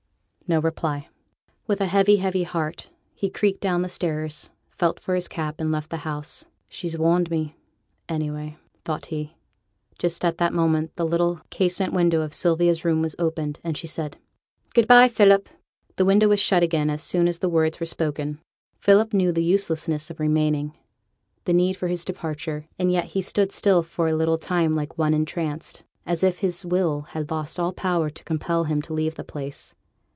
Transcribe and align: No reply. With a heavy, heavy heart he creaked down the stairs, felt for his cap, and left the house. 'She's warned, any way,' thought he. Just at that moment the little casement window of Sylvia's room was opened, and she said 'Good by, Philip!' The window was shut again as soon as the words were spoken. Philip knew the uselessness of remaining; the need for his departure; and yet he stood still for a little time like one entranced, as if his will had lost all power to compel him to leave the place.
No 0.47 0.59
reply. 0.59 1.07
With 1.65 1.79
a 1.79 1.85
heavy, 1.85 2.17
heavy 2.17 2.43
heart 2.43 2.89
he 3.13 3.29
creaked 3.29 3.61
down 3.61 3.83
the 3.83 3.87
stairs, 3.87 4.49
felt 4.69 4.99
for 4.99 5.15
his 5.15 5.29
cap, 5.29 5.61
and 5.61 5.71
left 5.71 5.89
the 5.89 5.95
house. 6.03 6.43
'She's 6.67 6.97
warned, 6.97 7.31
any 8.09 8.29
way,' 8.29 8.57
thought 8.83 9.05
he. 9.05 9.37
Just 9.97 10.25
at 10.25 10.39
that 10.39 10.51
moment 10.51 10.93
the 10.97 11.07
little 11.07 11.39
casement 11.51 11.93
window 11.93 12.19
of 12.19 12.33
Sylvia's 12.33 12.83
room 12.83 13.01
was 13.01 13.15
opened, 13.17 13.61
and 13.63 13.77
she 13.77 13.87
said 13.87 14.17
'Good 14.73 14.89
by, 14.89 15.07
Philip!' 15.07 15.47
The 15.95 16.03
window 16.03 16.27
was 16.27 16.41
shut 16.41 16.63
again 16.63 16.89
as 16.89 17.01
soon 17.01 17.29
as 17.29 17.39
the 17.39 17.47
words 17.47 17.79
were 17.79 17.85
spoken. 17.85 18.41
Philip 18.77 19.13
knew 19.13 19.31
the 19.31 19.45
uselessness 19.45 20.09
of 20.09 20.19
remaining; 20.19 20.73
the 21.45 21.53
need 21.53 21.77
for 21.77 21.87
his 21.87 22.03
departure; 22.03 22.67
and 22.77 22.91
yet 22.91 23.05
he 23.05 23.21
stood 23.21 23.53
still 23.53 23.83
for 23.83 24.07
a 24.09 24.17
little 24.17 24.37
time 24.37 24.75
like 24.75 24.97
one 24.97 25.13
entranced, 25.13 25.83
as 26.05 26.25
if 26.25 26.39
his 26.39 26.65
will 26.65 27.03
had 27.13 27.31
lost 27.31 27.57
all 27.57 27.71
power 27.71 28.09
to 28.09 28.23
compel 28.25 28.65
him 28.65 28.81
to 28.81 28.93
leave 28.93 29.15
the 29.15 29.23
place. 29.23 29.75